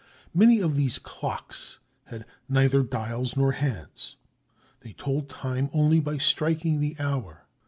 [0.33, 4.15] Many of these "clocks" had neither dials nor hands.
[4.79, 7.45] They told time only by striking the hour.